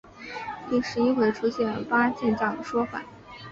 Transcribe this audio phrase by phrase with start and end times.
[0.67, 3.03] 第十一回出现八健将的说法。